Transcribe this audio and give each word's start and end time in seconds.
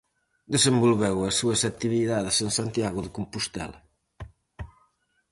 Desenvolveu 0.55 1.17
as 1.29 1.35
súas 1.39 1.61
actividades 1.71 2.35
en 2.45 2.49
Santiago 2.59 2.99
de 3.05 3.13
Compostela. 3.17 3.79